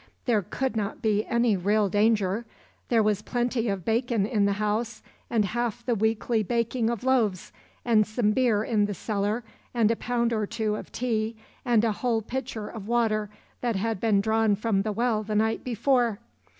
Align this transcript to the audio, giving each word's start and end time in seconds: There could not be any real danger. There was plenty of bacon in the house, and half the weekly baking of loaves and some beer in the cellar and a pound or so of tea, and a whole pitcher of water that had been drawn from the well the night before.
There 0.25 0.41
could 0.41 0.75
not 0.75 1.03
be 1.03 1.27
any 1.27 1.55
real 1.55 1.87
danger. 1.87 2.43
There 2.89 3.03
was 3.03 3.21
plenty 3.21 3.67
of 3.69 3.85
bacon 3.85 4.25
in 4.25 4.45
the 4.45 4.53
house, 4.53 5.03
and 5.29 5.45
half 5.45 5.85
the 5.85 5.93
weekly 5.93 6.41
baking 6.41 6.89
of 6.89 7.03
loaves 7.03 7.51
and 7.85 8.07
some 8.07 8.31
beer 8.31 8.63
in 8.63 8.85
the 8.85 8.95
cellar 8.95 9.43
and 9.75 9.91
a 9.91 9.95
pound 9.95 10.33
or 10.33 10.47
so 10.49 10.73
of 10.73 10.91
tea, 10.91 11.35
and 11.63 11.83
a 11.83 11.91
whole 11.91 12.23
pitcher 12.23 12.67
of 12.67 12.87
water 12.87 13.29
that 13.59 13.75
had 13.75 13.99
been 13.99 14.21
drawn 14.21 14.55
from 14.55 14.81
the 14.81 14.91
well 14.91 15.21
the 15.21 15.35
night 15.35 15.63
before. 15.63 16.17